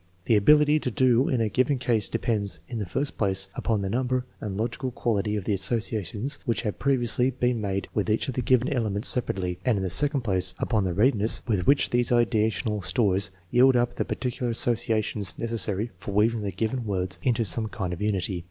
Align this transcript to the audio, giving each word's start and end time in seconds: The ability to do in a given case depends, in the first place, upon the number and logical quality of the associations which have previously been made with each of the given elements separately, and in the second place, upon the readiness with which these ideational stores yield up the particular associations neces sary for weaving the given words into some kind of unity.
The 0.25 0.35
ability 0.35 0.79
to 0.79 0.89
do 0.89 1.29
in 1.29 1.41
a 1.41 1.47
given 1.47 1.77
case 1.77 2.09
depends, 2.09 2.59
in 2.67 2.79
the 2.79 2.87
first 2.87 3.19
place, 3.19 3.49
upon 3.53 3.83
the 3.83 3.89
number 3.91 4.25
and 4.39 4.57
logical 4.57 4.89
quality 4.89 5.35
of 5.35 5.43
the 5.43 5.53
associations 5.53 6.39
which 6.43 6.63
have 6.63 6.79
previously 6.79 7.29
been 7.29 7.61
made 7.61 7.87
with 7.93 8.09
each 8.09 8.27
of 8.27 8.33
the 8.33 8.41
given 8.41 8.67
elements 8.69 9.09
separately, 9.09 9.59
and 9.63 9.77
in 9.77 9.83
the 9.83 9.91
second 9.91 10.21
place, 10.21 10.55
upon 10.57 10.85
the 10.85 10.93
readiness 10.95 11.43
with 11.47 11.67
which 11.67 11.91
these 11.91 12.09
ideational 12.09 12.83
stores 12.83 13.29
yield 13.51 13.75
up 13.75 13.93
the 13.93 14.03
particular 14.03 14.49
associations 14.51 15.33
neces 15.35 15.59
sary 15.59 15.91
for 15.99 16.13
weaving 16.15 16.41
the 16.41 16.51
given 16.51 16.83
words 16.87 17.19
into 17.21 17.45
some 17.45 17.67
kind 17.67 17.93
of 17.93 18.01
unity. 18.01 18.39